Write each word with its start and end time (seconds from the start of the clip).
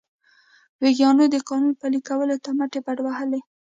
ویګیانو 0.81 1.23
د 1.33 1.35
قانون 1.47 1.73
پلي 1.79 1.99
کولو 2.07 2.35
ته 2.43 2.49
مټې 2.57 2.79
بډ 2.85 2.97
وهلې. 3.01 3.41